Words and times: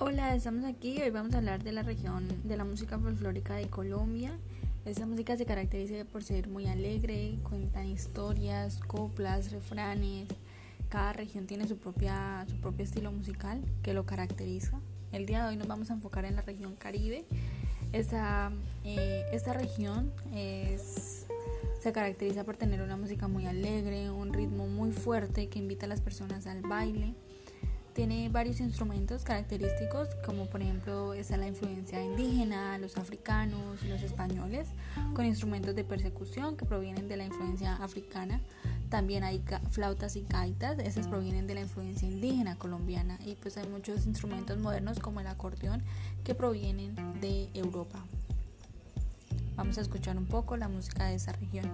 Hola, 0.00 0.34
estamos 0.34 0.64
aquí. 0.64 1.00
Hoy 1.00 1.10
vamos 1.10 1.34
a 1.34 1.38
hablar 1.38 1.62
de 1.62 1.70
la 1.70 1.84
región 1.84 2.26
de 2.42 2.56
la 2.56 2.64
música 2.64 2.98
folclórica 2.98 3.54
de 3.54 3.68
Colombia. 3.68 4.36
Esta 4.84 5.06
música 5.06 5.36
se 5.36 5.46
caracteriza 5.46 6.04
por 6.04 6.24
ser 6.24 6.48
muy 6.48 6.66
alegre, 6.66 7.38
cuentan 7.44 7.86
historias, 7.86 8.80
coplas, 8.88 9.52
refranes. 9.52 10.26
Cada 10.88 11.12
región 11.12 11.46
tiene 11.46 11.68
su 11.68 11.76
propia 11.78 12.44
su 12.50 12.56
propio 12.56 12.84
estilo 12.84 13.12
musical 13.12 13.62
que 13.84 13.94
lo 13.94 14.04
caracteriza. 14.04 14.80
El 15.12 15.26
día 15.26 15.44
de 15.44 15.50
hoy 15.50 15.56
nos 15.56 15.68
vamos 15.68 15.92
a 15.92 15.94
enfocar 15.94 16.24
en 16.24 16.34
la 16.34 16.42
región 16.42 16.74
Caribe. 16.74 17.24
Esta, 17.92 18.50
eh, 18.82 19.22
esta 19.30 19.52
región 19.52 20.12
es, 20.34 21.24
se 21.80 21.92
caracteriza 21.92 22.42
por 22.42 22.56
tener 22.56 22.82
una 22.82 22.96
música 22.96 23.28
muy 23.28 23.46
alegre, 23.46 24.10
un 24.10 24.32
ritmo 24.32 24.66
muy 24.66 24.90
fuerte 24.90 25.48
que 25.48 25.60
invita 25.60 25.86
a 25.86 25.88
las 25.88 26.00
personas 26.00 26.48
al 26.48 26.62
baile 26.62 27.14
tiene 28.06 28.28
varios 28.28 28.60
instrumentos 28.60 29.24
característicos, 29.24 30.08
como 30.26 30.44
por 30.44 30.60
ejemplo 30.60 31.14
está 31.14 31.38
la 31.38 31.46
influencia 31.46 32.04
indígena, 32.04 32.76
los 32.76 32.98
africanos 32.98 33.82
los 33.84 34.02
españoles, 34.02 34.68
con 35.14 35.24
instrumentos 35.24 35.74
de 35.74 35.84
persecución 35.84 36.58
que 36.58 36.66
provienen 36.66 37.08
de 37.08 37.16
la 37.16 37.24
influencia 37.24 37.76
africana. 37.76 38.42
También 38.90 39.24
hay 39.24 39.42
flautas 39.70 40.16
y 40.16 40.26
gaitas, 40.28 40.78
esas 40.80 41.08
provienen 41.08 41.46
de 41.46 41.54
la 41.54 41.62
influencia 41.62 42.06
indígena 42.06 42.56
colombiana. 42.56 43.18
Y 43.24 43.36
pues 43.36 43.56
hay 43.56 43.66
muchos 43.68 44.04
instrumentos 44.04 44.58
modernos 44.58 44.98
como 44.98 45.20
el 45.20 45.26
acordeón 45.26 45.82
que 46.24 46.34
provienen 46.34 46.94
de 47.22 47.48
Europa. 47.54 48.04
Vamos 49.56 49.78
a 49.78 49.80
escuchar 49.80 50.18
un 50.18 50.26
poco 50.26 50.58
la 50.58 50.68
música 50.68 51.06
de 51.06 51.14
esa 51.14 51.32
región. 51.32 51.70